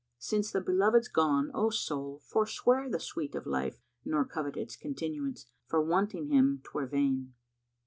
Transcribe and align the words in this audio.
Since 0.17 0.51
the 0.51 0.61
belovčd's 0.63 1.09
gone, 1.09 1.51
O 1.53 1.69
soul, 1.69 2.21
forswear 2.25 2.89
the 2.89 2.99
sweet 2.99 3.35
of 3.35 3.45
life 3.45 3.83
Nor 4.03 4.25
covet 4.25 4.57
its 4.57 4.75
continuance, 4.75 5.45
for, 5.67 5.79
wanting 5.79 6.25
him, 6.29 6.59
'twere 6.63 6.87
vain. 6.87 7.35